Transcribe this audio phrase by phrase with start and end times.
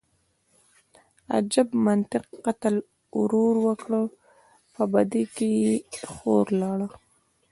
[1.37, 2.75] _اجب منطق، قتل
[3.19, 3.91] ورور وکړ،
[4.73, 5.73] په بدۍ کې يې
[6.13, 6.87] خور لاړه.